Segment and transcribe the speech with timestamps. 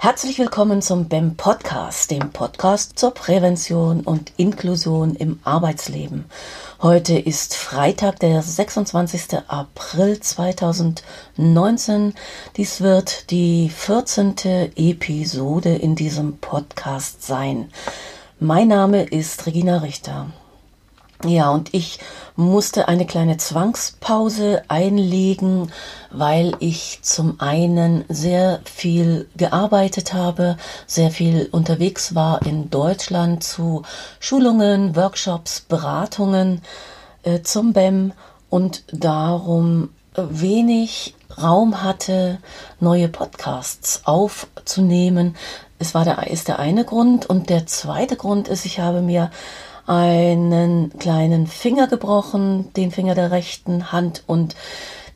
[0.00, 6.26] Herzlich willkommen zum BEM Podcast, dem Podcast zur Prävention und Inklusion im Arbeitsleben.
[6.80, 9.38] Heute ist Freitag, der 26.
[9.48, 12.14] April 2019.
[12.56, 14.36] Dies wird die 14.
[14.76, 17.68] Episode in diesem Podcast sein.
[18.38, 20.28] Mein Name ist Regina Richter.
[21.24, 21.98] Ja, und ich
[22.36, 25.72] musste eine kleine Zwangspause einlegen,
[26.12, 33.82] weil ich zum einen sehr viel gearbeitet habe, sehr viel unterwegs war in Deutschland zu
[34.20, 36.62] Schulungen, Workshops, Beratungen
[37.24, 38.12] äh, zum BEM
[38.48, 42.38] und darum wenig Raum hatte,
[42.78, 45.36] neue Podcasts aufzunehmen.
[45.80, 49.30] Es war der, ist der eine Grund und der zweite Grund ist, ich habe mir
[49.88, 54.54] einen kleinen Finger gebrochen, den Finger der rechten Hand und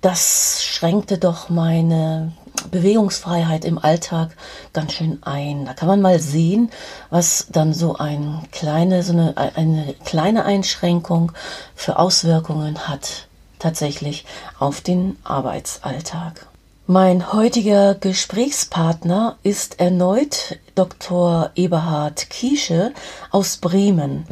[0.00, 2.32] das schränkte doch meine
[2.70, 4.36] Bewegungsfreiheit im Alltag
[4.72, 5.64] ganz schön ein.
[5.64, 6.70] Da kann man mal sehen,
[7.10, 11.32] was dann so ein kleine, so eine, eine kleine Einschränkung
[11.74, 14.24] für Auswirkungen hat tatsächlich
[14.58, 16.46] auf den Arbeitsalltag.
[16.88, 21.50] Mein heutiger Gesprächspartner ist erneut Dr.
[21.54, 22.92] Eberhard Kiesche
[23.30, 24.26] aus Bremen.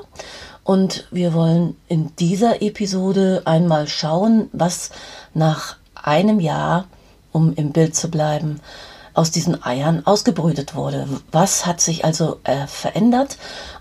[0.63, 4.91] Und wir wollen in dieser Episode einmal schauen, was
[5.33, 6.85] nach einem Jahr,
[7.33, 8.61] um im Bild zu bleiben,
[9.17, 11.07] aus diesen Eiern ausgebrütet wurde.
[11.31, 13.37] Was hat sich also äh, verändert?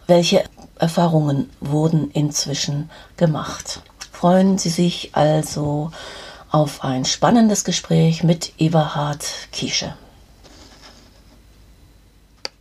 [0.07, 0.45] Welche
[0.79, 3.81] Erfahrungen wurden inzwischen gemacht?
[4.13, 5.91] Freuen Sie sich also
[6.51, 9.95] auf ein spannendes Gespräch mit Eberhard Kiesche.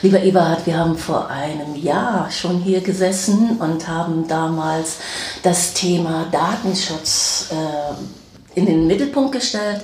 [0.01, 4.97] Lieber Eberhard, wir haben vor einem Jahr schon hier gesessen und haben damals
[5.43, 9.81] das Thema Datenschutz äh, in den Mittelpunkt gestellt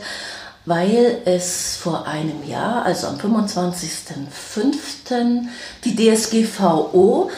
[0.65, 5.47] weil es vor einem Jahr, also am 25.05.,
[5.83, 7.31] die DSGVO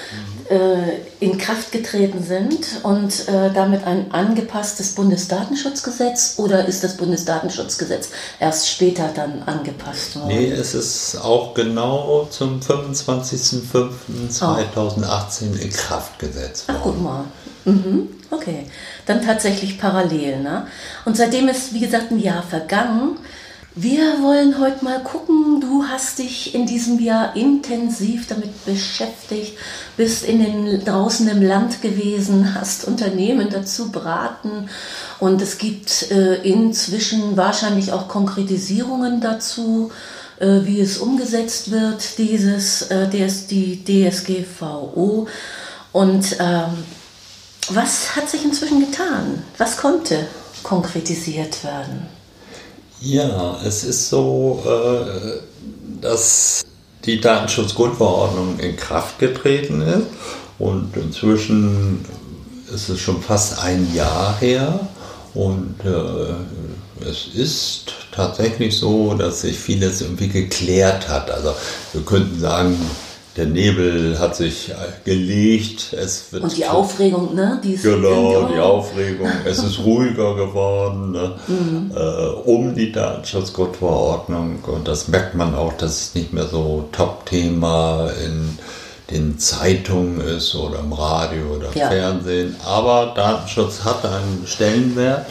[1.19, 8.09] in Kraft getreten sind und äh, damit ein angepasstes Bundesdatenschutzgesetz oder ist das Bundesdatenschutzgesetz
[8.39, 10.27] erst später dann angepasst worden?
[10.27, 16.79] Nee, es ist auch genau zum 25.05.2018 in Kraft gesetzt worden.
[16.79, 17.23] Ach, guck mal.
[17.65, 18.09] Mhm.
[18.29, 18.65] Okay,
[19.05, 20.41] dann tatsächlich parallel.
[20.41, 20.67] Ne?
[21.05, 23.17] Und seitdem ist, wie gesagt, ein Jahr vergangen.
[23.75, 29.57] Wir wollen heute mal gucken, du hast dich in diesem Jahr intensiv damit beschäftigt,
[29.97, 34.69] bist in den, draußen im Land gewesen, hast Unternehmen dazu beraten
[35.19, 39.91] und es gibt äh, inzwischen wahrscheinlich auch Konkretisierungen dazu,
[40.39, 45.27] äh, wie es umgesetzt wird, dieses, äh, DS, die DSGVO.
[45.91, 46.83] Und ähm,
[47.69, 49.41] was hat sich inzwischen getan?
[49.57, 50.27] Was konnte
[50.61, 52.22] konkretisiert werden?
[53.05, 55.41] Ja, es ist so, äh,
[55.99, 56.63] dass
[57.03, 60.07] die Datenschutzgrundverordnung in Kraft getreten ist
[60.57, 62.05] und inzwischen
[62.73, 64.87] ist es schon fast ein Jahr her
[65.33, 71.29] und äh, es ist tatsächlich so, dass sich vieles irgendwie geklärt hat.
[71.29, 71.53] Also
[71.91, 72.79] wir könnten sagen,
[73.35, 74.71] der Nebel hat sich
[75.05, 75.93] gelegt.
[75.93, 77.59] Es wird und die Aufregung, ne?
[77.63, 79.27] Die genau, die Aufregung.
[79.45, 81.35] Es ist ruhiger geworden ne?
[81.47, 81.91] Mhm.
[81.95, 84.63] Äh, um die Datenschutzgrundverordnung.
[84.65, 88.57] Und das merkt man auch, dass es nicht mehr so Top-Thema in
[89.11, 91.89] den Zeitungen ist oder im Radio oder ja.
[91.89, 92.55] Fernsehen.
[92.65, 95.25] Aber Datenschutz hat einen Stellenwert.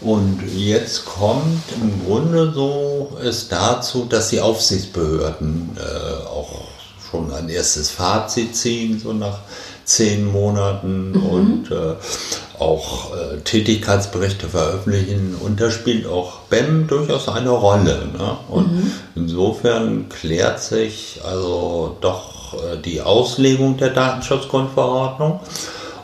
[0.00, 6.64] Und jetzt kommt im Grunde so es dazu, dass die Aufsichtsbehörden äh, auch
[7.14, 9.38] schon ein erstes Fazit ziehen, so nach
[9.84, 11.26] zehn Monaten mhm.
[11.26, 11.94] und äh,
[12.58, 15.36] auch äh, Tätigkeitsberichte veröffentlichen.
[15.40, 18.08] Und da spielt auch BEM durchaus eine Rolle.
[18.16, 18.36] Ne?
[18.48, 18.92] Und mhm.
[19.14, 25.40] insofern klärt sich also doch äh, die Auslegung der Datenschutzgrundverordnung.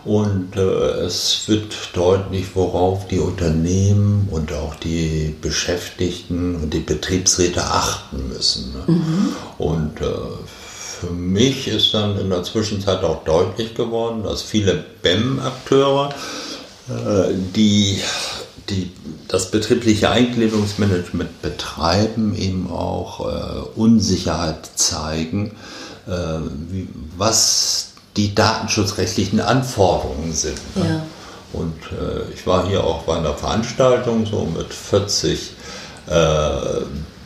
[0.04, 7.62] Und äh, es wird deutlich, worauf die Unternehmen und auch die Beschäftigten und die Betriebsräte
[7.64, 8.72] achten müssen.
[8.72, 8.94] Ne?
[8.94, 9.28] Mhm.
[9.58, 10.06] Und äh,
[11.00, 16.10] für mich ist dann in der Zwischenzeit auch deutlich geworden, dass viele BEM-Akteure,
[16.88, 18.00] äh, die,
[18.68, 18.92] die
[19.26, 25.52] das betriebliche Eingliederungsmanagement betreiben, eben auch äh, Unsicherheit zeigen,
[26.06, 26.10] äh,
[26.70, 30.58] wie, was die datenschutzrechtlichen Anforderungen sind.
[30.76, 30.86] Ne?
[30.86, 31.02] Ja.
[31.52, 31.74] Und
[32.32, 35.50] ich war hier auch bei einer Veranstaltung so mit 40
[36.08, 36.56] äh,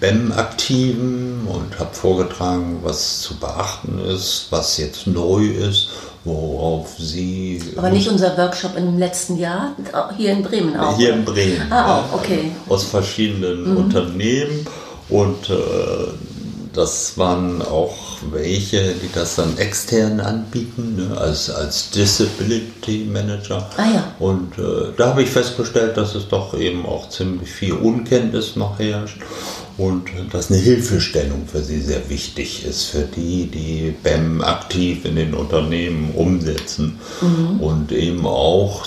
[0.04, 5.88] BEM-Aktiven und habe vorgetragen, was zu beachten ist, was jetzt neu ist,
[6.24, 7.62] worauf Sie.
[7.76, 9.74] Aber nicht unser Workshop im letzten Jahr,
[10.16, 10.96] hier in Bremen auch.
[10.96, 11.70] Hier in Bremen.
[11.70, 12.50] Ah, auch, okay.
[12.68, 13.76] Aus verschiedenen mhm.
[13.78, 14.66] Unternehmen
[15.08, 15.54] und äh,
[16.74, 17.94] das waren auch
[18.30, 23.70] welche, die das dann extern anbieten, ne, als, als Disability Manager.
[23.76, 24.04] Ah, ja.
[24.18, 28.78] Und äh, da habe ich festgestellt, dass es doch eben auch ziemlich viel Unkenntnis noch
[28.78, 29.18] herrscht
[29.76, 35.16] und dass eine Hilfestellung für sie sehr wichtig ist, für die, die BEM aktiv in
[35.16, 37.60] den Unternehmen umsetzen mhm.
[37.60, 38.84] und eben auch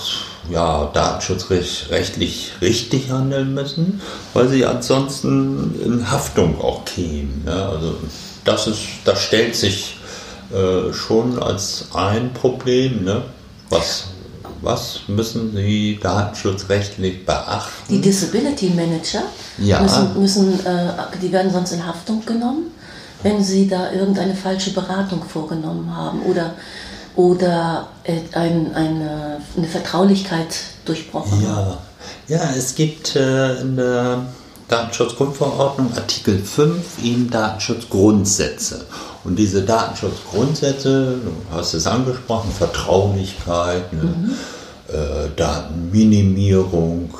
[0.50, 4.00] ja, datenschutzrechtlich richtig handeln müssen,
[4.32, 7.44] weil sie ansonsten in Haftung auch kämen.
[7.46, 7.96] Ja, also
[8.44, 9.96] das, ist, das stellt sich
[10.50, 13.04] äh, schon als ein Problem.
[13.04, 13.22] Ne?
[13.68, 14.08] Was,
[14.60, 17.84] was müssen Sie datenschutzrechtlich beachten?
[17.88, 19.22] Die Disability Manager
[19.58, 19.80] ja.
[19.80, 22.72] müssen, müssen äh, die werden sonst in Haftung genommen,
[23.22, 26.54] wenn sie da irgendeine falsche Beratung vorgenommen haben oder
[27.16, 31.78] oder äh, ein, eine, eine, Vertraulichkeit durchbrochen ja.
[32.28, 34.26] Ja, es gibt äh, in der
[34.68, 38.84] Datenschutzgrundverordnung Artikel 5 eben Datenschutzgrundsätze.
[39.24, 44.34] Und diese Datenschutzgrundsätze, du hast es angesprochen, Vertraulichkeit, ne, mhm.
[44.88, 47.14] äh, Datenminimierung,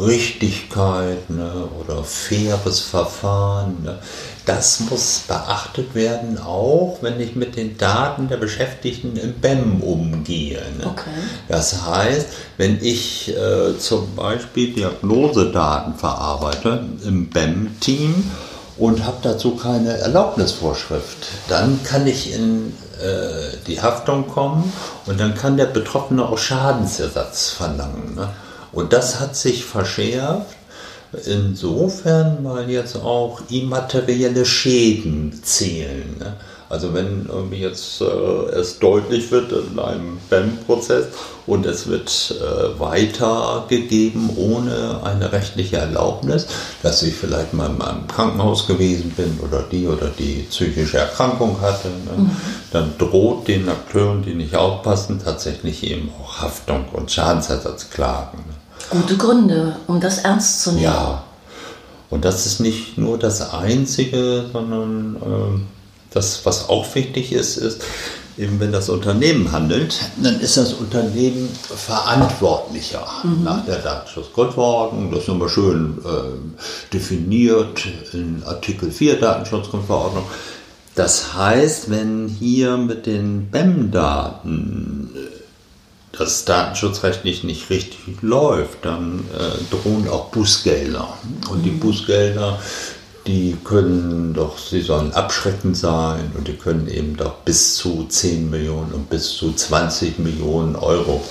[0.00, 3.78] Richtigkeit ne, oder faires Verfahren.
[3.82, 3.98] Ne,
[4.46, 10.60] das muss beachtet werden, auch wenn ich mit den Daten der Beschäftigten im BEM umgehe.
[10.78, 10.86] Ne?
[10.86, 11.10] Okay.
[11.48, 18.30] Das heißt, wenn ich äh, zum Beispiel Diagnosedaten verarbeite im BEM-Team
[18.78, 24.72] und habe dazu keine Erlaubnisvorschrift, dann kann ich in äh, die Haftung kommen
[25.06, 28.14] und dann kann der Betroffene auch Schadensersatz verlangen.
[28.16, 28.28] Ne?
[28.72, 30.56] Und das hat sich verschärft
[31.26, 36.16] insofern, weil jetzt auch immaterielle Schäden zählen.
[36.18, 36.36] Ne?
[36.72, 41.04] Also wenn irgendwie jetzt äh, es deutlich wird in einem BEM-Prozess
[41.46, 46.46] und es wird äh, weitergegeben ohne eine rechtliche Erlaubnis,
[46.82, 51.60] dass ich vielleicht mal in einem Krankenhaus gewesen bin oder die oder die psychische Erkrankung
[51.60, 52.22] hatte, ne?
[52.22, 52.30] mhm.
[52.70, 58.51] dann droht den Akteuren, die nicht aufpassen, tatsächlich eben auch Haftung und Schadensersatzklagen.
[58.92, 60.84] Gute Gründe, um das ernst zu nehmen.
[60.84, 61.24] Ja.
[62.10, 65.60] Und das ist nicht nur das Einzige, sondern äh,
[66.10, 67.80] das, was auch wichtig ist, ist,
[68.36, 73.44] eben wenn das Unternehmen handelt, dann ist das Unternehmen verantwortlicher mhm.
[73.44, 75.10] nach der Datenschutzgrundverordnung.
[75.10, 80.24] Das ist nochmal schön äh, definiert in Artikel 4 Datenschutzgrundverordnung.
[80.94, 85.08] Das heißt, wenn hier mit den BEM-Daten
[86.12, 91.08] das datenschutzrechtlich nicht richtig läuft, dann äh, drohen auch Bußgelder.
[91.50, 91.80] Und die mhm.
[91.80, 92.58] Bußgelder,
[93.26, 98.50] die können doch, sie sollen abschreckend sein und die können eben doch bis zu 10
[98.50, 101.22] Millionen und bis zu 20 Millionen Euro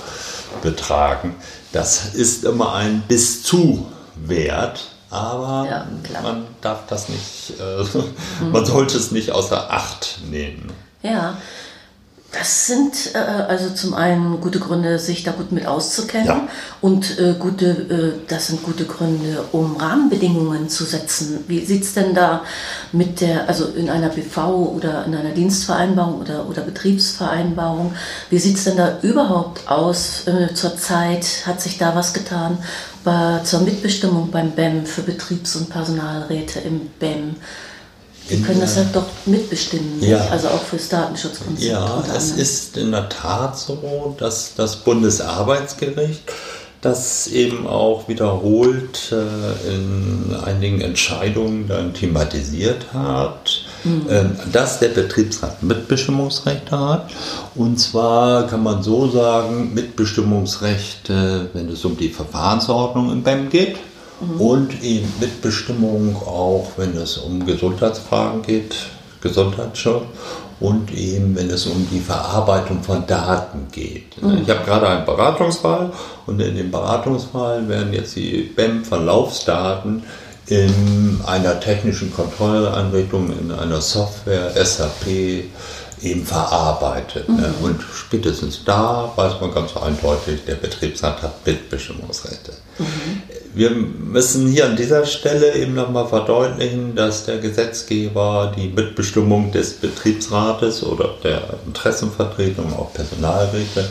[0.62, 1.36] betragen.
[1.72, 4.80] Das ist immer ein bis zu Wert,
[5.10, 5.86] aber ja,
[6.22, 7.82] man darf das nicht, äh,
[8.44, 8.52] mhm.
[8.52, 10.70] man sollte es nicht außer Acht nehmen.
[11.02, 11.36] Ja,
[12.32, 16.48] das sind äh, also zum einen gute Gründe, sich da gut mit auszukennen ja.
[16.80, 21.44] und äh, gute, äh, das sind gute Gründe, um Rahmenbedingungen zu setzen.
[21.46, 22.42] Wie sieht es denn da
[22.90, 27.94] mit der, also in einer BV oder in einer Dienstvereinbarung oder, oder Betriebsvereinbarung,
[28.30, 31.26] wie sieht es denn da überhaupt aus äh, zurzeit?
[31.44, 32.56] Hat sich da was getan
[33.04, 37.36] bei, zur Mitbestimmung beim BEM für Betriebs- und Personalräte im BEM?
[38.28, 40.26] Sie können das halt doch mitbestimmen, ja.
[40.30, 41.62] also auch fürs Datenschutzkonzept.
[41.62, 46.22] Ja, es ist in der Tat so, dass das Bundesarbeitsgericht
[46.82, 54.10] das eben auch wiederholt äh, in einigen Entscheidungen dann thematisiert hat, mhm.
[54.10, 57.10] äh, dass der Betriebsrat Mitbestimmungsrechte hat.
[57.54, 63.76] Und zwar kann man so sagen, Mitbestimmungsrechte, wenn es um die Verfahrensordnung im BEM geht
[64.22, 64.40] mhm.
[64.40, 68.74] und eben Mitbestimmung auch, wenn es um Gesundheitsfragen geht,
[69.20, 70.04] Gesundheitsschutz
[70.60, 74.22] und eben, wenn es um die Verarbeitung von Daten geht.
[74.22, 74.42] Mhm.
[74.42, 75.92] Ich habe gerade einen Beratungsfall
[76.26, 80.04] und in dem Beratungsfall werden jetzt die BEM-Verlaufsdaten
[80.46, 85.06] in einer technischen Kontrolleinrichtung, in einer Software, SAP,
[86.02, 87.28] eben verarbeitet.
[87.28, 87.34] Ne?
[87.34, 87.40] Mhm.
[87.40, 87.54] Ne?
[87.62, 92.52] Und spätestens da weiß man ganz eindeutig, der Betriebsrat hat Bildbestimmungsrechte.
[92.78, 93.22] Mhm.
[93.54, 99.74] Wir müssen hier an dieser Stelle eben nochmal verdeutlichen, dass der Gesetzgeber die Mitbestimmung des
[99.74, 103.86] Betriebsrates oder der Interessenvertretung, auch Personalräte,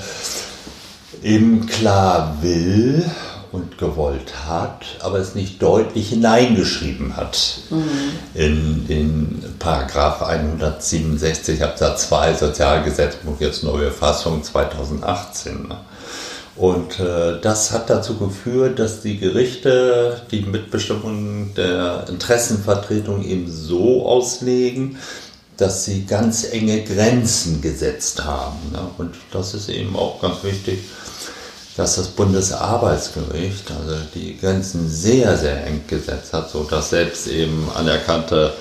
[1.22, 3.06] eben klar will
[3.52, 7.84] und gewollt hat, aber es nicht deutlich hineingeschrieben hat mhm.
[8.34, 15.74] in den Paragraph 167 Absatz 2 Sozialgesetzbuch, jetzt neue Fassung 2018.
[16.56, 24.06] Und äh, das hat dazu geführt, dass die Gerichte die Mitbestimmung der Interessenvertretung eben so
[24.06, 24.98] auslegen,
[25.58, 28.58] dass sie ganz enge Grenzen gesetzt haben.
[28.72, 28.80] Ne?
[28.98, 30.80] Und das ist eben auch ganz wichtig
[31.78, 38.54] dass das Bundesarbeitsgericht also die Grenzen sehr, sehr eng gesetzt hat, sodass selbst eben anerkannte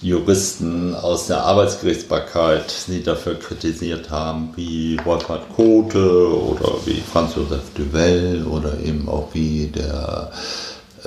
[0.00, 7.62] Juristen aus der Arbeitsgerichtsbarkeit sie dafür kritisiert haben, wie Wolfhard Kote oder wie Franz Josef
[7.74, 10.30] Duvel oder eben auch wie der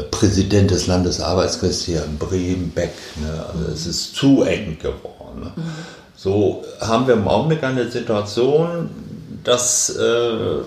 [0.09, 2.93] Präsident des Landesarbeitsgerichts hier in Bremen, Beck.
[3.21, 3.45] Ne?
[3.53, 5.41] Also es ist zu eng geworden.
[5.41, 5.51] Ne?
[5.55, 5.63] Mhm.
[6.15, 8.89] So haben wir im Augenblick eine Situation,
[9.43, 10.59] dass äh,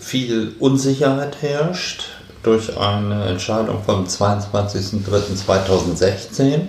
[0.00, 2.04] viel Unsicherheit herrscht
[2.42, 6.60] durch eine Entscheidung vom 22.03.2016.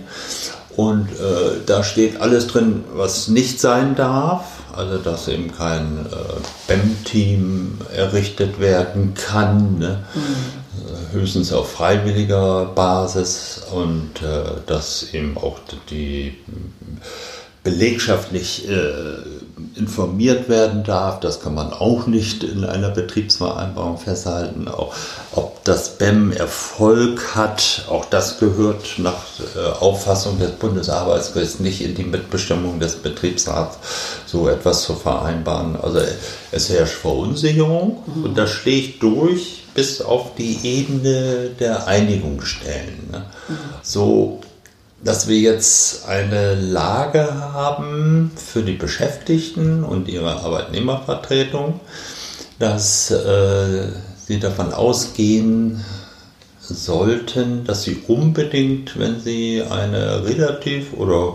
[0.75, 4.43] Und äh, da steht alles drin, was nicht sein darf.
[4.75, 6.13] Also, dass eben kein äh,
[6.67, 10.03] BEM-Team errichtet werden kann, ne?
[10.13, 11.13] mhm.
[11.13, 16.37] höchstens auf freiwilliger Basis und äh, dass eben auch die
[17.65, 18.75] Belegschaft nicht äh,
[19.75, 21.19] informiert werden darf.
[21.19, 24.67] Das kann man auch nicht in einer Betriebsvereinbarung festhalten.
[24.67, 24.93] Auch,
[25.31, 29.23] ob das BEM Erfolg hat, auch das gehört nach
[29.55, 33.79] äh, Auffassung des Bundesarbeitsgerichts nicht in die Mitbestimmung des Betriebsrats,
[34.27, 35.75] so etwas zu vereinbaren.
[35.75, 36.01] Also
[36.51, 38.25] es herrscht Verunsicherung mhm.
[38.25, 43.09] und das schlägt durch bis auf die Ebene der Einigungsstellen.
[43.11, 43.25] Ne?
[43.49, 43.55] Mhm.
[43.81, 44.39] So
[45.03, 51.79] dass wir jetzt eine Lage haben für die Beschäftigten und ihre Arbeitnehmervertretung,
[52.59, 53.87] dass äh,
[54.25, 55.83] sie davon ausgehen
[56.59, 61.33] sollten, dass sie unbedingt, wenn sie eine relativ oder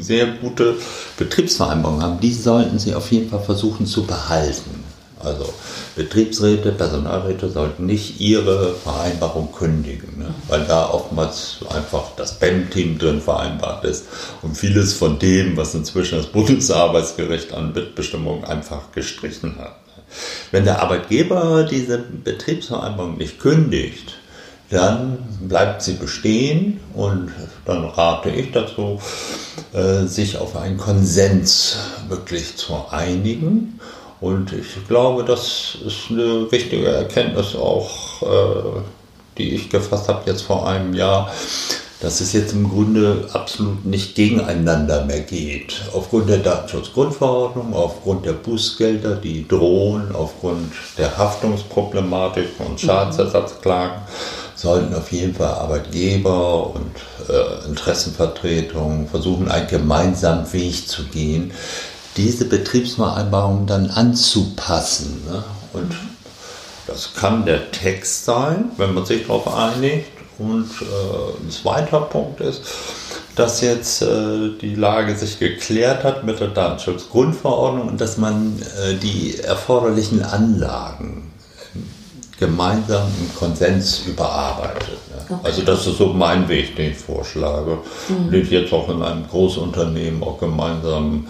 [0.00, 0.76] sehr gute
[1.16, 4.73] Betriebsvereinbarung haben, die sollten sie auf jeden Fall versuchen zu behalten.
[5.24, 5.52] Also
[5.96, 10.34] Betriebsräte, Personalräte sollten nicht ihre Vereinbarung kündigen, ne?
[10.48, 14.06] weil da oftmals einfach das BEM-Team drin vereinbart ist
[14.42, 19.86] und vieles von dem, was inzwischen das Bundesarbeitsgericht an Mitbestimmung einfach gestrichen hat.
[19.86, 20.02] Ne?
[20.50, 24.14] Wenn der Arbeitgeber diese Betriebsvereinbarung nicht kündigt,
[24.70, 27.30] dann bleibt sie bestehen und
[27.64, 29.00] dann rate ich dazu,
[29.72, 31.78] äh, sich auf einen Konsens
[32.08, 33.78] wirklich zu einigen
[34.24, 38.80] und ich glaube, das ist eine wichtige Erkenntnis auch, äh,
[39.36, 41.30] die ich gefasst habe jetzt vor einem Jahr,
[42.00, 45.82] dass es jetzt im Grunde absolut nicht gegeneinander mehr geht.
[45.92, 52.78] Aufgrund der Datenschutzgrundverordnung, aufgrund der Bußgelder, die drohen, aufgrund der Haftungsproblematik und mhm.
[52.78, 54.00] Schadensersatzklagen,
[54.54, 56.94] sollten auf jeden Fall Arbeitgeber und
[57.28, 61.52] äh, Interessenvertretungen versuchen, einen gemeinsamen Weg zu gehen,
[62.16, 65.22] diese Betriebsvereinbarung dann anzupassen.
[65.26, 65.44] Ne?
[65.72, 65.94] Und
[66.86, 70.08] das kann der Text sein, wenn man sich darauf einigt.
[70.38, 72.62] Und äh, ein zweiter Punkt ist,
[73.36, 78.94] dass jetzt äh, die Lage sich geklärt hat mit der Datenschutzgrundverordnung und dass man äh,
[78.94, 81.30] die erforderlichen Anlagen
[82.38, 84.98] gemeinsam im Konsens überarbeitet.
[85.08, 85.36] Ne?
[85.36, 85.40] Okay.
[85.44, 87.78] Also das ist so mein Weg, den ich vorschlage,
[88.08, 88.30] mhm.
[88.30, 91.26] den ich jetzt auch in einem Großunternehmen auch gemeinsam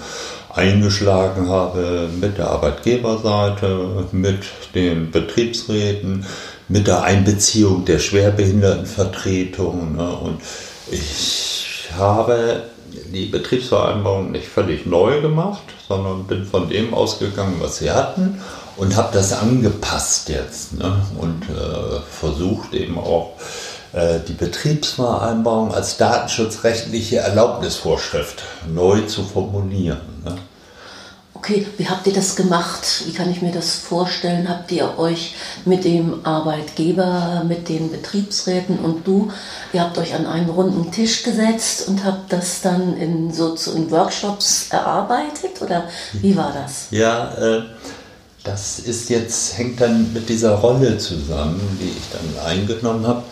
[0.54, 4.44] eingeschlagen habe mit der Arbeitgeberseite, mit
[4.74, 6.24] den Betriebsräten,
[6.68, 9.96] mit der Einbeziehung der Schwerbehindertenvertretung.
[9.96, 10.08] Ne?
[10.08, 10.40] Und
[10.90, 12.64] ich habe
[13.12, 18.40] die Betriebsvereinbarung nicht völlig neu gemacht, sondern bin von dem ausgegangen, was sie hatten
[18.76, 21.04] und habe das angepasst jetzt ne?
[21.18, 23.32] und äh, versucht eben auch
[24.28, 30.00] die Betriebsvereinbarung als datenschutzrechtliche Erlaubnisvorschrift neu zu formulieren.
[30.24, 30.36] Ne?
[31.44, 33.04] Okay, wie habt ihr das gemacht?
[33.04, 34.48] Wie kann ich mir das vorstellen?
[34.48, 35.34] Habt ihr euch
[35.66, 39.30] mit dem Arbeitgeber, mit den Betriebsräten und du,
[39.74, 43.90] ihr habt euch an einen runden Tisch gesetzt und habt das dann in so in
[43.90, 45.84] Workshops erarbeitet oder
[46.14, 46.86] wie war das?
[46.90, 47.62] Ja, äh,
[48.42, 53.22] das ist jetzt hängt dann mit dieser Rolle zusammen, die ich dann eingenommen habe.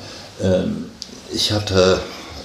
[0.41, 0.87] Ähm,
[1.33, 2.01] ich hatte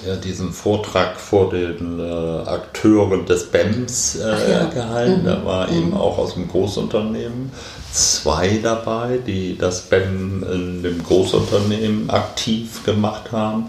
[0.06, 4.66] ja, diesen Vortrag vor den äh, Akteuren des BEMS äh, ja.
[4.66, 5.22] gehalten.
[5.22, 5.26] Mhm.
[5.26, 5.78] Da war mhm.
[5.78, 7.52] eben auch aus dem Großunternehmen
[7.92, 13.68] zwei dabei, die das BEM in dem Großunternehmen aktiv gemacht haben.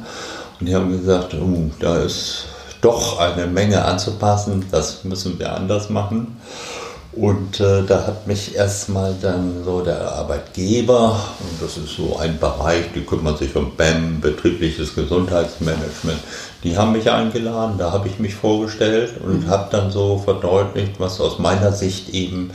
[0.60, 2.46] Und die haben gesagt, oh, da ist
[2.80, 6.36] doch eine Menge anzupassen, das müssen wir anders machen.
[7.12, 12.38] Und äh, da hat mich erstmal dann so der Arbeitgeber, und das ist so ein
[12.38, 16.20] Bereich, die kümmert sich um BAM, betriebliches Gesundheitsmanagement,
[16.62, 19.48] die haben mich eingeladen, da habe ich mich vorgestellt und mhm.
[19.48, 22.50] habe dann so verdeutlicht, was aus meiner Sicht eben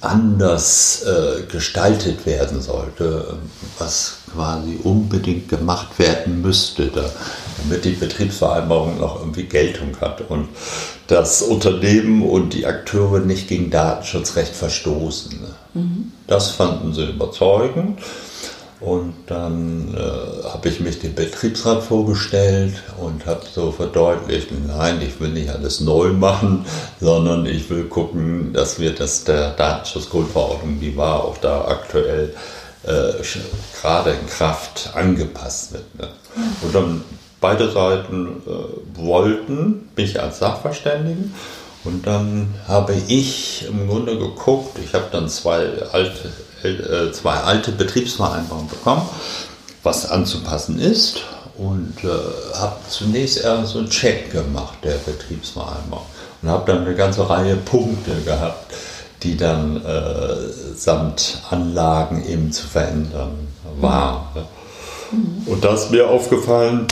[0.00, 3.36] anders äh, gestaltet werden sollte,
[3.78, 7.04] was quasi unbedingt gemacht werden müsste, da,
[7.58, 10.48] damit die Betriebsvereinbarung noch irgendwie Geltung hat und
[11.06, 15.38] das Unternehmen und die Akteure nicht gegen Datenschutzrecht verstoßen.
[15.74, 16.12] Mhm.
[16.26, 17.98] Das fanden sie überzeugend.
[18.80, 25.18] Und dann äh, habe ich mich dem Betriebsrat vorgestellt und habe so verdeutlicht, nein, ich
[25.18, 26.64] will nicht alles neu machen,
[27.00, 32.34] sondern ich will gucken, dass wir das der Datenschutzgrundverordnung, die war auch da aktuell
[32.84, 33.12] äh,
[33.80, 35.98] gerade in Kraft angepasst wird.
[35.98, 36.08] Ne?
[36.62, 37.04] Und dann
[37.40, 41.34] beide Seiten äh, wollten mich als Sachverständigen.
[41.84, 46.30] Und dann habe ich im Grunde geguckt, ich habe dann zwei alte,
[46.62, 49.08] äh, zwei alte Betriebsvereinbarungen bekommen,
[49.82, 51.22] was anzupassen ist.
[51.56, 56.06] Und äh, habe zunächst erst so einen Check gemacht der Betriebsvereinbarung.
[56.42, 58.72] Und habe dann eine ganze Reihe Punkte gehabt,
[59.22, 63.48] die dann äh, samt Anlagen eben zu verändern
[63.80, 64.46] waren.
[65.10, 65.42] Mhm.
[65.46, 66.86] Und da ist mir aufgefallen,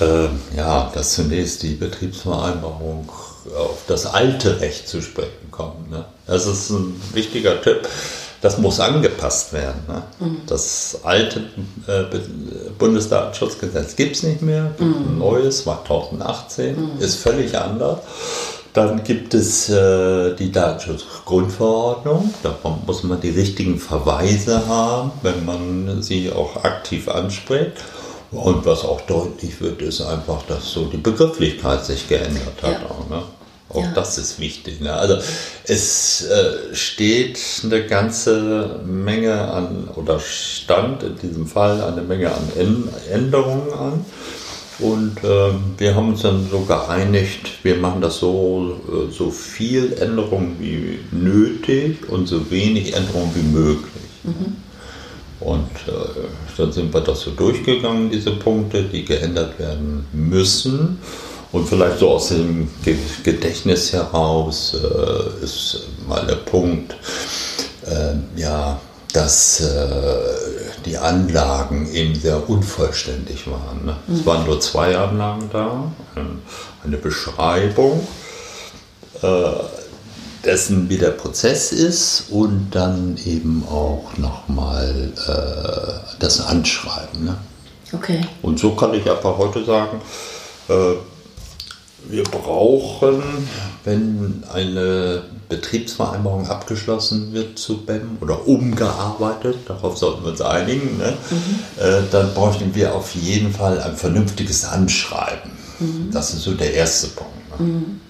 [0.00, 3.10] äh, ja, dass zunächst die Betriebsvereinbarung
[3.56, 5.90] auf das alte Recht zu sprechen kommt.
[5.90, 6.04] Ne?
[6.26, 7.88] Das ist ein wichtiger Tipp.
[8.42, 9.82] Das muss angepasst werden.
[9.88, 10.02] Ne?
[10.20, 10.40] Mhm.
[10.46, 11.40] Das alte
[11.86, 12.04] äh,
[12.78, 14.74] Bundesdatenschutzgesetz gibt es nicht mehr.
[14.78, 14.94] Mhm.
[14.94, 17.00] Ein neues, 2018, mhm.
[17.00, 18.00] ist völlig anders.
[18.76, 22.34] Dann gibt es äh, die Datenschutzgrundverordnung.
[22.42, 22.54] Da
[22.86, 27.72] muss man die richtigen Verweise haben, wenn man sie auch aktiv anspricht.
[28.32, 32.82] Und was auch deutlich wird, ist einfach, dass so die Begrifflichkeit sich geändert hat.
[32.82, 32.90] Ja.
[32.90, 33.22] Auch, ne?
[33.70, 33.92] auch ja.
[33.94, 34.82] das ist wichtig.
[34.82, 34.92] Ne?
[34.92, 35.16] Also
[35.64, 42.90] es äh, steht eine ganze Menge an, oder stand in diesem Fall eine Menge an
[43.10, 44.04] Änderungen an.
[44.78, 49.94] Und äh, wir haben uns dann so geeinigt, wir machen das so, äh, so viel
[49.94, 54.02] Änderungen wie nötig und so wenig Änderungen wie möglich.
[54.24, 54.56] Mhm.
[55.40, 60.98] Und äh, dann sind wir das so durchgegangen, diese Punkte, die geändert werden müssen.
[61.52, 62.68] Und vielleicht so aus dem
[63.22, 66.96] Gedächtnis heraus äh, ist mal der Punkt,
[67.86, 68.78] äh, ja,
[69.12, 73.84] dass äh, die Anlagen eben sehr unvollständig waren.
[73.84, 73.96] Ne?
[74.06, 74.14] Mhm.
[74.14, 75.92] Es waren nur zwei Anlagen da,
[76.84, 78.06] eine Beschreibung
[79.20, 79.26] äh,
[80.44, 87.24] dessen, wie der Prozess ist und dann eben auch nochmal äh, das Anschreiben.
[87.24, 87.36] Ne?
[87.92, 88.20] Okay.
[88.42, 90.00] Und so kann ich einfach heute sagen,
[90.68, 90.94] äh,
[92.08, 93.22] wir brauchen,
[93.84, 101.16] wenn eine Betriebsvereinbarung abgeschlossen wird zu BEM oder umgearbeitet, darauf sollten wir uns einigen, ne?
[101.30, 101.82] mhm.
[101.82, 105.52] äh, dann bräuchten wir auf jeden Fall ein vernünftiges Anschreiben.
[105.78, 106.10] Mhm.
[106.12, 107.60] Das ist so der erste Punkt.
[107.60, 107.66] Ne?
[107.66, 108.00] Mhm.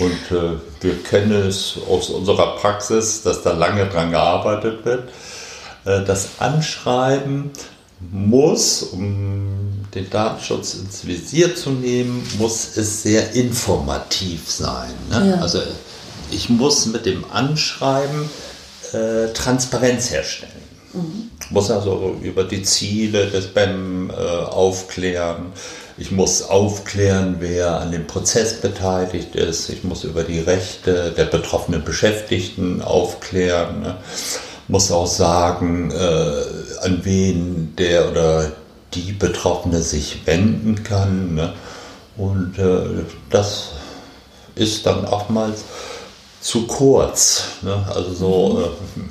[0.00, 5.08] Und äh, wir kennen es aus unserer Praxis, dass da lange dran gearbeitet wird.
[5.84, 7.50] Äh, das Anschreiben
[8.00, 14.92] muss, um den Datenschutz ins Visier zu nehmen, muss es sehr informativ sein.
[15.10, 15.30] Ne?
[15.30, 15.40] Ja.
[15.40, 15.60] Also
[16.30, 18.28] ich muss mit dem Anschreiben
[18.92, 20.52] äh, Transparenz herstellen.
[20.92, 21.30] Mhm.
[21.40, 25.46] Ich muss also über die Ziele des BEM äh, aufklären.
[25.96, 29.68] Ich muss aufklären, wer an dem Prozess beteiligt ist.
[29.70, 33.80] Ich muss über die Rechte der betroffenen Beschäftigten aufklären.
[33.80, 33.96] Ne?
[34.68, 36.42] Muss auch sagen, äh,
[36.82, 38.52] an wen der oder
[38.94, 41.34] die Betroffene sich wenden kann.
[41.34, 41.52] Ne?
[42.16, 43.70] Und äh, das
[44.54, 45.64] ist dann oftmals
[46.40, 47.44] zu kurz.
[47.62, 47.86] Ne?
[47.94, 49.02] Also so, mhm.
[49.02, 49.08] äh,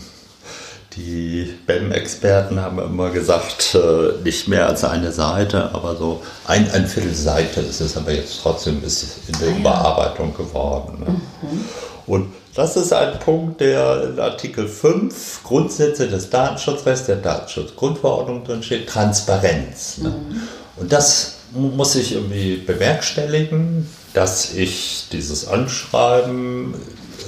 [0.95, 6.87] die BEM-Experten haben immer gesagt, äh, nicht mehr als eine Seite, aber so ein, ein
[6.87, 10.99] Viertel Seite ist es aber jetzt trotzdem ist in der ah, Überarbeitung geworden.
[10.99, 11.09] Ne?
[11.11, 11.65] Mhm.
[12.07, 18.63] Und das ist ein Punkt, der in Artikel 5 Grundsätze des Datenschutzrechts, der Datenschutzgrundverordnung drin
[18.63, 19.97] steht, Transparenz.
[19.99, 20.09] Ne?
[20.09, 20.41] Mhm.
[20.77, 26.73] Und das muss ich irgendwie bewerkstelligen, dass ich dieses Anschreiben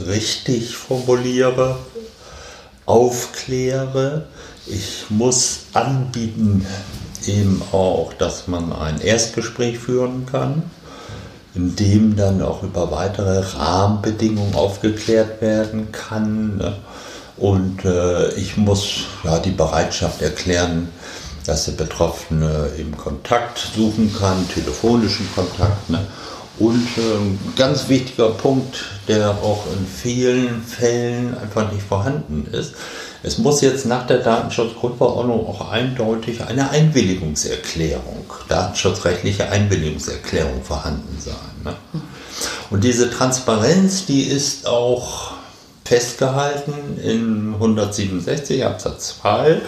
[0.07, 1.77] richtig formuliere,
[2.85, 4.27] aufkläre.
[4.65, 6.65] Ich muss anbieten
[7.27, 10.63] eben auch, dass man ein Erstgespräch führen kann,
[11.55, 16.57] in dem dann auch über weitere Rahmenbedingungen aufgeklärt werden kann.
[16.57, 16.75] Ne?
[17.37, 20.89] Und äh, ich muss ja, die Bereitschaft erklären,
[21.45, 25.89] dass der Betroffene eben Kontakt suchen kann, telefonischen Kontakt.
[25.89, 26.05] Ne?
[26.59, 32.75] Und äh, ein ganz wichtiger Punkt, der auch in vielen Fällen einfach nicht vorhanden ist,
[33.21, 41.35] es muss jetzt nach der Datenschutzgrundverordnung auch eindeutig eine Einwilligungserklärung, datenschutzrechtliche Einwilligungserklärung vorhanden sein.
[41.63, 41.75] Ne?
[42.69, 45.33] Und diese Transparenz, die ist auch
[45.83, 49.61] festgehalten in 167 Absatz 2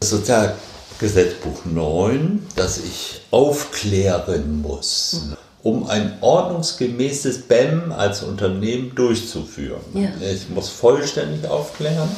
[0.00, 5.22] Sozialgesetzbuch 9, dass ich aufklären muss.
[5.62, 9.80] Um ein ordnungsgemäßes BEM als Unternehmen durchzuführen.
[9.94, 10.08] Ja.
[10.20, 12.08] Ich muss vollständig aufklären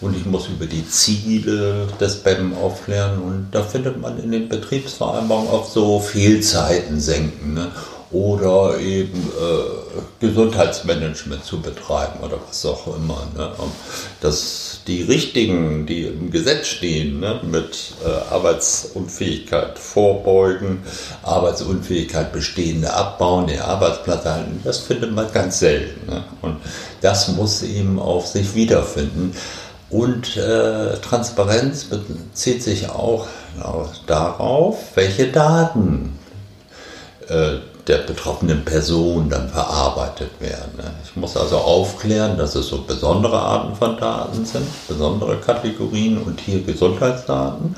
[0.00, 4.48] und ich muss über die Ziele des BEM aufklären und da findet man in den
[4.48, 7.54] Betriebsvereinbarungen auch so Fehlzeiten senken.
[7.54, 7.70] Ne?
[8.10, 13.26] Oder eben äh, Gesundheitsmanagement zu betreiben oder was auch immer.
[13.36, 13.50] Ne?
[14.20, 17.40] Dass die richtigen, die im Gesetz stehen, ne?
[17.42, 20.82] mit äh, Arbeitsunfähigkeit vorbeugen,
[21.22, 26.06] Arbeitsunfähigkeit bestehende abbauen, den Arbeitsplatz halten, das findet man ganz selten.
[26.10, 26.24] Ne?
[26.40, 26.56] Und
[27.02, 29.34] das muss eben auf sich wiederfinden.
[29.90, 33.26] Und äh, Transparenz bezieht sich auch
[34.06, 36.18] darauf, welche Daten
[37.28, 37.56] äh,
[37.88, 40.76] der betroffenen Person dann verarbeitet werden.
[40.76, 40.92] Ne?
[41.04, 46.38] Ich muss also aufklären, dass es so besondere Arten von Daten sind, besondere Kategorien und
[46.40, 47.74] hier Gesundheitsdaten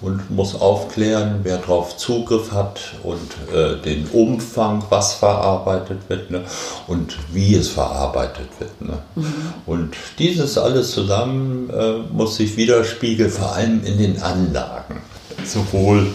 [0.00, 6.42] und muss aufklären, wer darauf Zugriff hat und äh, den Umfang, was verarbeitet wird ne?
[6.88, 8.82] und wie es verarbeitet wird.
[8.82, 8.98] Ne?
[9.14, 9.34] Mhm.
[9.64, 15.00] Und dieses alles zusammen äh, muss sich widerspiegeln, vor allem in den Anlagen,
[15.44, 16.08] sowohl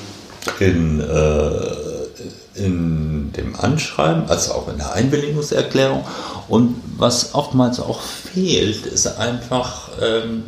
[0.60, 1.87] in äh,
[2.58, 6.06] in dem Anschreiben als auch in der Einwilligungserklärung.
[6.48, 10.44] Und was oftmals auch fehlt, ist einfach, ähm,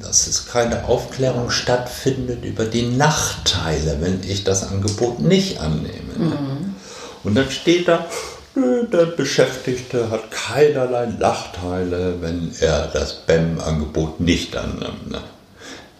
[0.00, 6.14] dass es keine Aufklärung stattfindet über die Nachteile, wenn ich das Angebot nicht annehme.
[6.18, 6.74] Mhm.
[7.24, 8.06] Und dann steht da,
[8.54, 15.18] der Beschäftigte hat keinerlei Nachteile, wenn er das BEM-Angebot nicht annimmt.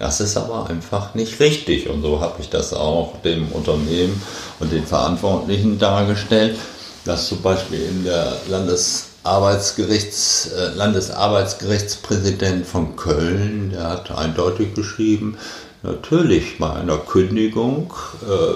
[0.03, 1.89] Das ist aber einfach nicht richtig.
[1.89, 4.21] Und so habe ich das auch dem Unternehmen
[4.59, 6.59] und den Verantwortlichen dargestellt,
[7.05, 15.39] dass zum Beispiel in der Landesarbeitsgerichts, äh, Landesarbeitsgerichtspräsident von Köln, der hat eindeutig geschrieben,
[15.85, 17.95] natürlich bei einer Kündigung
[18.29, 18.55] äh,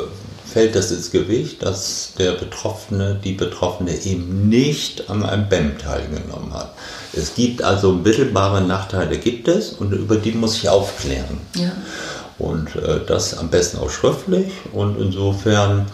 [0.57, 6.55] fällt das ins Gewicht, dass der Betroffene, die Betroffene eben nicht an einem BEM teilgenommen
[6.55, 6.73] hat.
[7.13, 11.43] Es gibt also mittelbare Nachteile, gibt es und über die muss ich aufklären.
[11.57, 11.73] Ja.
[12.39, 15.89] Und äh, das am besten auch schriftlich und insofern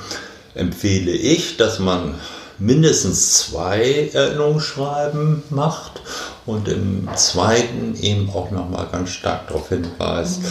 [0.54, 2.14] empfehle ich, dass man
[2.60, 6.02] mindestens zwei Erinnerungsschreiben macht
[6.46, 10.46] und im zweiten eben auch nochmal ganz stark darauf hinweist, mhm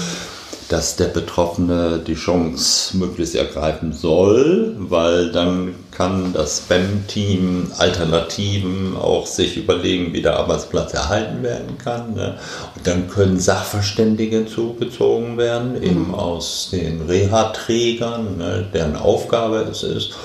[0.72, 9.28] dass der Betroffene die Chance möglichst ergreifen soll, weil dann kann das Spam-Team Alternativen auch
[9.28, 12.14] sich überlegen, wie der Arbeitsplatz erhalten werden kann.
[12.14, 12.38] Ne?
[12.74, 16.16] Und dann können Sachverständige zugezogen werden, eben mhm.
[16.16, 20.16] aus den Reha-Trägern, ne, deren Aufgabe es ist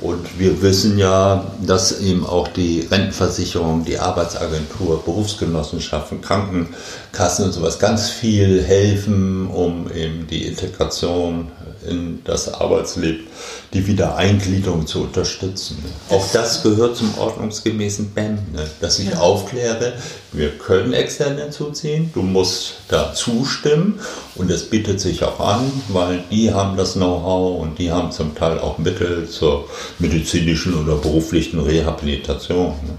[0.00, 7.78] und wir wissen ja, dass eben auch die Rentenversicherung, die Arbeitsagentur, Berufsgenossenschaften, Krankenkassen und sowas
[7.78, 11.52] ganz viel helfen, um eben die Integration
[11.88, 13.26] in das Arbeitsleben,
[13.72, 15.82] die Wiedereingliederung zu unterstützen.
[16.08, 18.66] Das auch das gehört zum ordnungsgemäßen BEM, ne?
[18.80, 19.18] dass ich ja.
[19.18, 19.94] aufkläre,
[20.32, 24.00] wir können extern hinzuziehen, du musst da zustimmen
[24.34, 28.34] und es bietet sich auch an, weil die haben das Know-how und die haben zum
[28.34, 29.68] Teil auch Mittel zur
[29.98, 32.68] medizinischen oder beruflichen Rehabilitation.
[32.68, 32.96] Ne?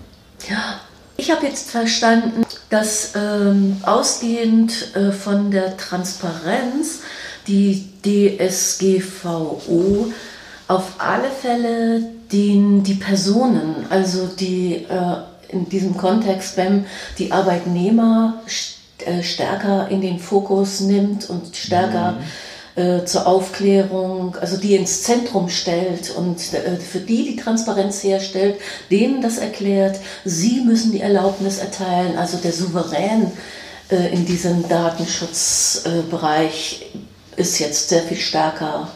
[0.49, 0.79] Ja.
[1.17, 6.99] Ich habe jetzt verstanden, dass ähm, ausgehend äh, von der Transparenz
[7.47, 10.11] die DSGVO
[10.67, 15.15] auf alle Fälle den, die Personen, also die äh,
[15.49, 16.85] in diesem Kontext BEM
[17.17, 22.17] die Arbeitnehmer st äh, stärker in den Fokus nimmt und stärker
[22.75, 22.81] mhm.
[22.81, 28.55] äh, zur Aufklärung, also die ins Zentrum stellt und äh, für die die Transparenz herstellt,
[28.89, 33.31] denen das erklärt, sie müssen die Erlaubnis erteilen, also der Souverän
[33.91, 36.85] äh, in diesem Datenschutzbereich
[37.35, 38.87] ist jetzt sehr viel stärker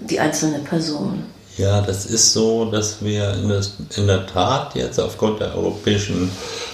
[0.00, 1.24] die einzelne Person.
[1.56, 6.30] Ja, das ist so, dass wir in, das, in der Tat jetzt aufgrund der europäischen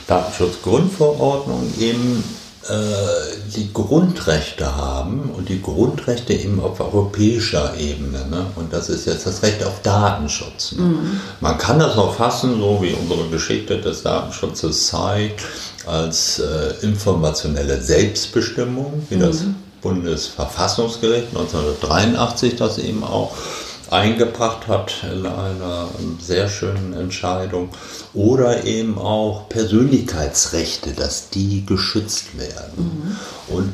[0.07, 2.23] Datenschutzgrundverordnung eben
[2.69, 8.27] äh, die Grundrechte haben und die Grundrechte eben auf europäischer Ebene.
[8.27, 8.47] Ne?
[8.57, 10.73] Und das ist jetzt das Recht auf Datenschutz.
[10.73, 10.83] Ne?
[10.83, 11.21] Mhm.
[11.41, 15.41] Man kann das auch fassen, so wie unsere Geschichte des Datenschutzes zeigt,
[15.87, 19.21] als äh, informationelle Selbstbestimmung, wie mhm.
[19.21, 19.45] das
[19.85, 23.37] Bundesverfassungsgericht 1983 das eben auch
[23.91, 25.89] eingebracht hat in einer
[26.21, 27.69] sehr schönen Entscheidung.
[28.13, 33.17] Oder eben auch Persönlichkeitsrechte, dass die geschützt werden.
[33.49, 33.55] Mhm.
[33.55, 33.73] Und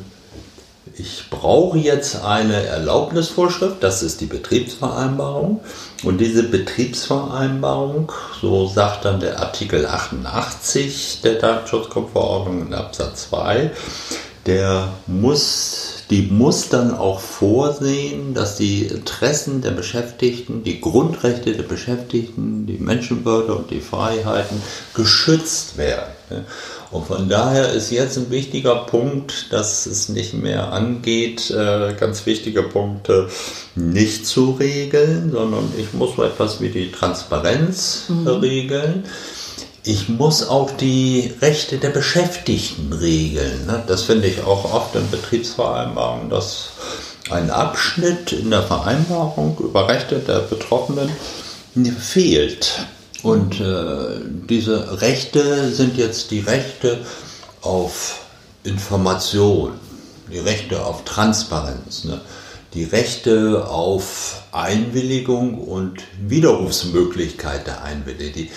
[0.96, 5.61] ich brauche jetzt eine Erlaubnisvorschrift, das ist die Betriebsvereinbarung.
[6.03, 13.70] Und diese Betriebsvereinbarung, so sagt dann der Artikel 88 der Datenschutzgrundverordnung in Absatz 2,
[14.46, 21.62] der muss die muss dann auch vorsehen, dass die Interessen der Beschäftigten, die Grundrechte der
[21.62, 24.61] Beschäftigten, die Menschenwürde und die Freiheiten
[24.92, 26.11] geschützt werden.
[26.90, 32.26] Und von daher ist jetzt ein wichtiger Punkt, dass es nicht mehr angeht, äh, ganz
[32.26, 33.29] wichtige Punkte
[33.76, 38.26] nicht zu regeln, sondern ich muss so etwas wie die Transparenz mhm.
[38.26, 39.05] regeln
[39.90, 43.66] ich muss auch die Rechte der Beschäftigten regeln.
[43.66, 43.83] Ne?
[43.88, 46.70] Das finde ich auch oft in Betriebsvereinbarungen, dass
[47.29, 51.11] ein Abschnitt in der Vereinbarung über Rechte der Betroffenen
[51.98, 52.87] fehlt.
[53.24, 56.98] Und äh, diese Rechte sind jetzt die Rechte
[57.61, 58.20] auf
[58.62, 59.72] Information,
[60.33, 62.05] die Rechte auf Transparenz.
[62.05, 62.20] Ne?
[62.74, 68.50] Die Rechte auf Einwilligung und Widerrufsmöglichkeit der Einwilligung, die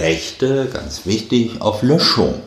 [0.00, 2.42] Rechte, ganz wichtig, auf Löschung,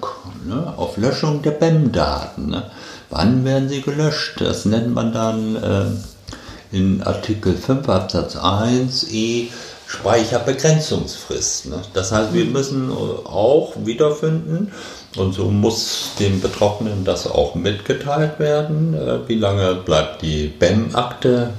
[0.45, 2.49] ne, auf Löschung der BEM-Daten.
[2.49, 2.71] Ne.
[3.09, 4.39] Wann werden sie gelöscht?
[4.39, 9.49] Das nennt man dann äh, in Artikel 5 Absatz 1 e
[9.89, 11.65] Speicherbegrenzungsfrist.
[11.65, 11.81] Ne.
[11.93, 14.71] Das heißt, wir müssen auch wiederfinden,
[15.17, 18.93] und so muss dem Betroffenen das auch mitgeteilt werden.
[18.93, 21.53] Äh, wie lange bleibt die BEM-Akte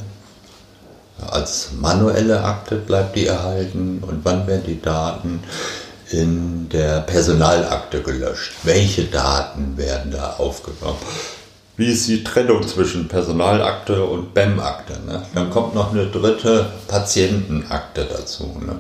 [1.28, 5.42] als manuelle Akte bleibt die erhalten und wann werden die Daten
[6.10, 8.52] in der Personalakte gelöscht?
[8.62, 10.98] Welche Daten werden da aufgenommen?
[11.80, 14.98] Wie ist die Trennung zwischen Personalakte und BEM-Akte.
[15.06, 15.22] Ne?
[15.34, 18.54] Dann kommt noch eine dritte Patientenakte dazu.
[18.60, 18.76] Ne?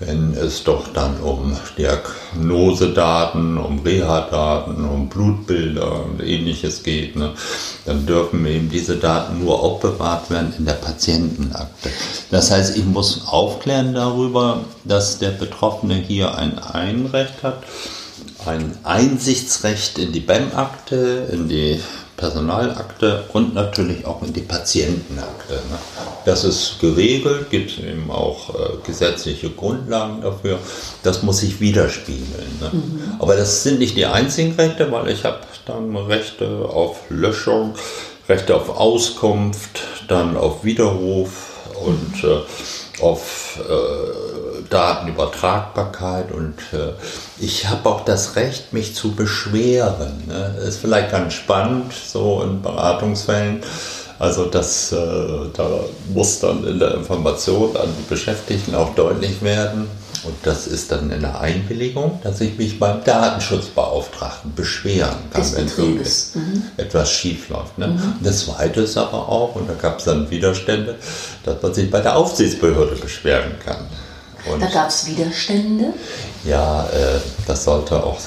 [0.00, 7.30] Wenn es doch dann um Diagnosedaten, um Reha-Daten, um Blutbilder und ähnliches geht, ne?
[7.86, 11.88] dann dürfen eben diese Daten nur aufbewahrt werden in der Patientenakte.
[12.30, 17.62] Das heißt, ich muss aufklären darüber, dass der Betroffene hier ein Einrecht hat,
[18.44, 21.80] ein Einsichtsrecht in die BEM-Akte, in die
[22.16, 25.54] Personalakte und natürlich auch in die Patientenakte.
[25.54, 25.78] Ne?
[26.24, 30.58] Das ist geregelt, gibt es eben auch äh, gesetzliche Grundlagen dafür.
[31.02, 32.58] Das muss sich widerspiegeln.
[32.60, 32.70] Ne?
[32.72, 33.02] Mhm.
[33.18, 37.74] Aber das sind nicht die einzigen Rechte, weil ich habe dann Rechte auf Löschung,
[38.28, 41.50] Rechte auf Auskunft, dann auf Widerruf
[41.84, 44.31] und äh, auf äh,
[44.72, 46.92] Datenübertragbarkeit und äh,
[47.38, 50.24] ich habe auch das Recht, mich zu beschweren.
[50.26, 50.56] Ne?
[50.66, 53.62] Ist vielleicht ganz spannend, so in Beratungsfällen.
[54.18, 54.96] Also das, äh,
[55.52, 55.68] da
[56.14, 59.88] muss dann in der Information an die Beschäftigten auch deutlich werden.
[60.24, 65.66] Und das ist dann in der Einwilligung, dass ich mich beim Datenschutzbeauftragten beschweren kann, wenn
[65.66, 66.62] so mhm.
[66.76, 67.76] etwas schief läuft.
[67.78, 67.88] Ne?
[67.88, 68.14] Mhm.
[68.22, 70.94] das Zweite ist aber auch, und da gab es dann Widerstände,
[71.44, 73.88] dass man sich bei der Aufsichtsbehörde beschweren kann.
[74.50, 75.92] Und da gab es Widerstände?
[76.44, 78.18] Ja, äh, das sollte auch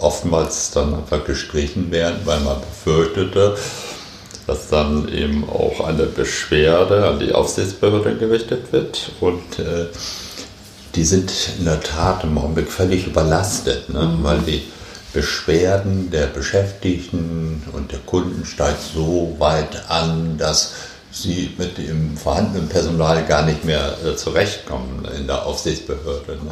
[0.00, 3.56] oftmals dann einfach gestrichen werden, weil man befürchtete,
[4.46, 9.86] dass dann eben auch eine Beschwerde an die Aufsichtsbehörde gerichtet wird und äh,
[10.94, 14.02] die sind in der Tat im Augenblick völlig überlastet, ne?
[14.02, 14.24] Mhm.
[14.24, 14.62] weil die
[15.12, 20.72] Beschwerden der Beschäftigten und der Kunden steigt so weit an, dass
[21.22, 26.32] sie mit dem vorhandenen Personal gar nicht mehr äh, zurechtkommen in der Aufsichtsbehörde.
[26.32, 26.50] Ne?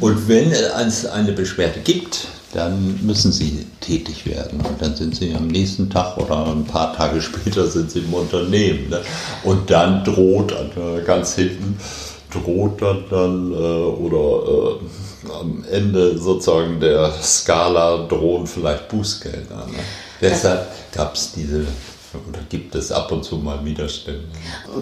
[0.00, 4.60] Und wenn es eine Beschwerde gibt, dann müssen sie tätig werden.
[4.60, 8.12] Und dann sind sie am nächsten Tag oder ein paar Tage später sind sie im
[8.12, 8.90] Unternehmen.
[8.90, 9.00] Ne?
[9.44, 11.78] Und dann droht äh, ganz hinten
[12.32, 19.66] droht dann, dann äh, oder äh, am Ende sozusagen der Skala drohen vielleicht Bußgelder.
[19.66, 19.78] Ne?
[20.20, 21.66] Deshalb gab es diese
[22.28, 24.24] Oder gibt es ab und zu mal Widerstände?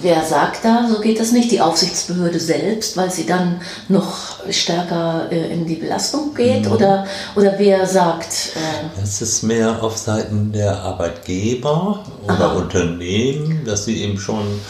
[0.01, 1.51] Wer sagt da, so geht das nicht?
[1.51, 6.67] Die Aufsichtsbehörde selbst, weil sie dann noch stärker äh, in die Belastung geht?
[6.67, 6.73] Mhm.
[6.73, 8.53] Oder, oder wer sagt.
[8.57, 12.57] Äh es ist mehr auf Seiten der Arbeitgeber oder Aha.
[12.57, 14.61] Unternehmen, dass sie eben schon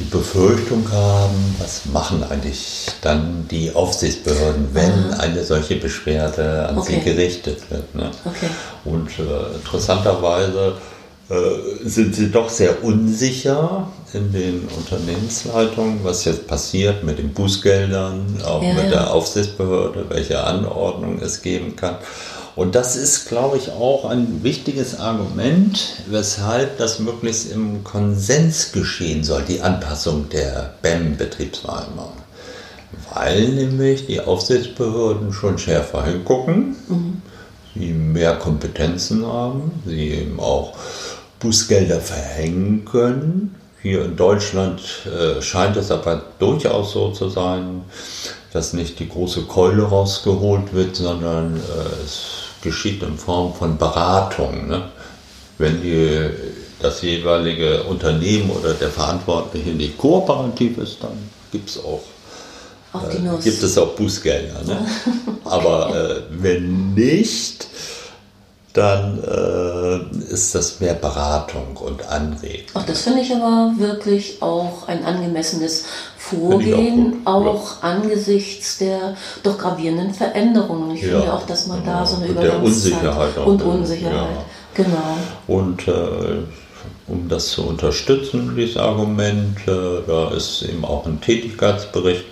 [0.00, 5.20] die Befürchtung haben, was machen eigentlich dann die Aufsichtsbehörden, wenn Aha.
[5.20, 6.94] eine solche Beschwerde an okay.
[6.94, 7.94] sie gerichtet wird.
[7.94, 8.10] Ne?
[8.24, 8.48] Okay.
[8.84, 10.74] Und äh, interessanterweise
[11.84, 18.62] sind sie doch sehr unsicher in den Unternehmensleitungen, was jetzt passiert mit den Bußgeldern, auch
[18.62, 18.90] ja, mit ja.
[18.90, 21.96] der Aufsichtsbehörde, welche Anordnung es geben kann.
[22.56, 29.22] Und das ist, glaube ich, auch ein wichtiges Argument, weshalb das möglichst im Konsens geschehen
[29.22, 32.18] soll, die Anpassung der BEM-Betriebsvereinbarung.
[33.14, 37.22] Weil nämlich die Aufsichtsbehörden schon schärfer hingucken, mhm.
[37.74, 40.74] sie mehr Kompetenzen haben, sie eben auch
[41.40, 43.56] Bußgelder verhängen können.
[43.82, 47.82] Hier in Deutschland äh, scheint es aber durchaus so zu sein,
[48.52, 54.68] dass nicht die große Keule rausgeholt wird, sondern äh, es geschieht in Form von Beratung.
[54.68, 54.82] Ne?
[55.56, 56.28] Wenn die,
[56.80, 61.16] das jeweilige Unternehmen oder der Verantwortliche nicht kooperativ ist, dann
[61.50, 62.02] gibt es auch
[62.92, 64.62] äh, gibt es auch Bußgelder.
[64.64, 64.86] Ne?
[65.26, 65.38] okay.
[65.44, 67.66] Aber äh, wenn nicht,
[68.72, 72.66] dann äh, ist das mehr Beratung und Anregung.
[72.74, 79.58] Ach, das finde ich aber wirklich auch ein angemessenes Vorgehen, auch, auch angesichts der doch
[79.58, 80.94] gravierenden Veränderungen.
[80.94, 82.00] Ich ja, finde auch, dass man genau.
[82.00, 84.84] da so eine Übergangszeit und Unsicherheit auch und Unsicherheit, ja.
[84.84, 85.16] genau.
[85.48, 86.42] Und äh,
[87.08, 92.24] um das zu unterstützen, dieses Argument, äh, da ist eben auch ein Tätigkeitsbericht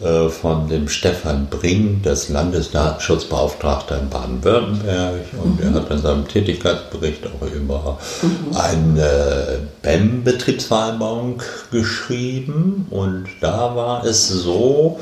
[0.00, 5.26] äh, von dem Stefan Bring, des Landesdatenschutzbeauftragter in Baden-Württemberg.
[5.42, 5.74] Und mhm.
[5.74, 8.56] er hat in seinem Tätigkeitsbericht auch über mhm.
[8.56, 12.86] eine BEM-Betriebsvereinbarung geschrieben.
[12.88, 14.98] Und da war es so,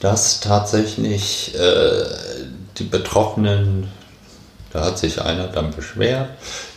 [0.00, 2.04] dass tatsächlich äh,
[2.78, 3.88] die Betroffenen
[4.72, 6.28] da hat sich einer dann beschwert,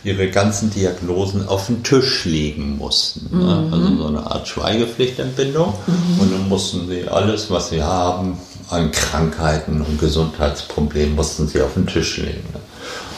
[0.02, 3.28] ihre ganzen Diagnosen auf den Tisch legen mussten.
[3.36, 3.66] Ne?
[3.66, 3.74] Mhm.
[3.74, 5.74] Also so eine Art Schweigepflichtentbindung.
[5.86, 6.20] Mhm.
[6.20, 8.38] Und dann mussten sie alles, was sie haben,
[8.70, 12.48] an Krankheiten und Gesundheitsproblemen, mussten sie auf den Tisch legen.
[12.54, 12.60] Ne?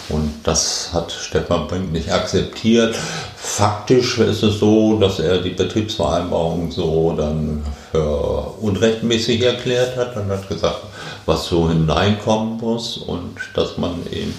[0.08, 2.94] Und das hat Stefan Brink nicht akzeptiert.
[3.36, 7.62] Faktisch ist es so, dass er die Betriebsvereinbarung so dann
[7.94, 10.80] für unrechtmäßig erklärt hat und hat gesagt,
[11.26, 14.34] was so hineinkommen muss und dass man eben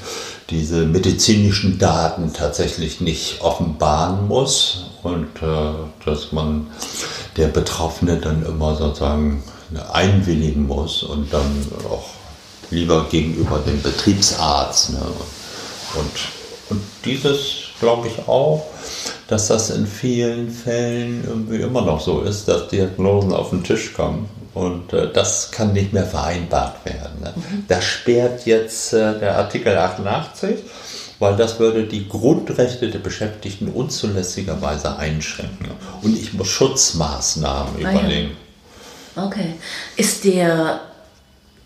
[0.50, 6.68] diese medizinischen Daten tatsächlich nicht offenbaren muss und äh, dass man
[7.38, 9.42] der Betroffene dann immer sozusagen
[9.94, 12.10] einwilligen muss und dann auch
[12.72, 14.92] lieber gegenüber dem Betriebsarzt.
[14.92, 15.00] Ne?
[15.96, 16.12] Und,
[16.70, 18.66] und dieses glaube ich auch,
[19.28, 23.94] dass das in vielen Fällen irgendwie immer noch so ist, dass Diagnosen auf den Tisch
[23.94, 27.22] kommen und äh, das kann nicht mehr vereinbart werden.
[27.22, 27.34] Ne?
[27.36, 27.66] Mhm.
[27.68, 30.60] Das sperrt jetzt äh, der Artikel 88,
[31.20, 35.72] weil das würde die Grundrechte der Beschäftigten unzulässigerweise einschränken.
[36.02, 38.32] Und ich muss Schutzmaßnahmen ah, überlegen.
[39.16, 39.26] Ja.
[39.26, 39.56] Okay.
[39.98, 40.82] Ist der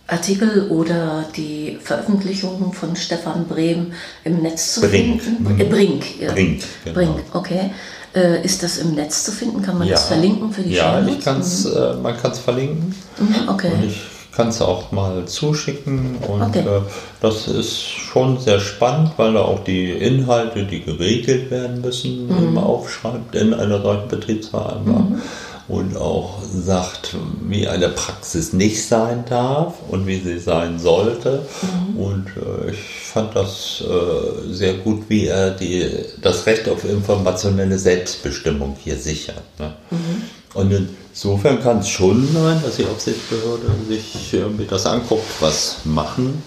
[0.10, 3.94] Artikel oder die Veröffentlichung von Stefan Brehm
[4.24, 5.22] im Netz zu Brink.
[5.22, 5.60] finden?
[5.60, 6.32] Äh, Brink, ja.
[6.32, 6.96] Brink, genau.
[6.96, 7.72] Brink, okay.
[8.16, 9.62] Äh, ist das im Netz zu finden?
[9.62, 9.94] Kann man ja.
[9.94, 11.74] das verlinken für die Ja, ich kann's, mhm.
[11.78, 12.96] äh, man kann es verlinken.
[13.20, 13.72] Mhm, okay.
[13.72, 16.18] Und ich kann es auch mal zuschicken.
[16.28, 16.62] Und okay.
[16.62, 16.82] äh,
[17.22, 22.58] das ist schon sehr spannend, weil er auch die Inhalte, die geregelt werden müssen, mhm.
[22.58, 25.12] aufschreibt in einer solchen Betriebsvereinbarung.
[25.12, 25.22] Mhm
[25.70, 27.16] und auch sagt,
[27.48, 31.46] wie eine Praxis nicht sein darf und wie sie sein sollte.
[31.62, 31.98] Mhm.
[31.98, 35.88] Und äh, ich fand das äh, sehr gut, wie er die,
[36.22, 39.44] das Recht auf informationelle Selbstbestimmung hier sichert.
[39.60, 39.74] Ne?
[39.92, 40.24] Mhm.
[40.56, 45.78] Und insofern kann es schon sein, dass die Aufsichtsbehörde sich äh, mit das anguckt, was
[45.86, 46.42] machen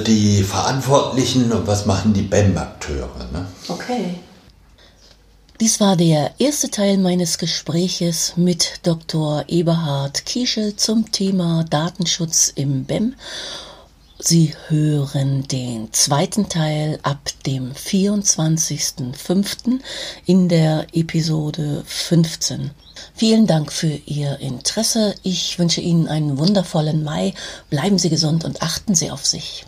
[0.00, 3.28] die Verantwortlichen und was machen die BEM-Akteure.
[3.32, 3.46] Ne?
[3.68, 4.16] Okay.
[5.60, 9.44] Dies war der erste Teil meines Gespräches mit Dr.
[9.46, 13.14] Eberhard Kieschel zum Thema Datenschutz im BEM.
[14.18, 19.78] Sie hören den zweiten Teil ab dem 24.05.
[20.26, 22.72] in der Episode 15.
[23.14, 25.14] Vielen Dank für Ihr Interesse.
[25.22, 27.32] Ich wünsche Ihnen einen wundervollen Mai.
[27.70, 29.66] Bleiben Sie gesund und achten Sie auf sich.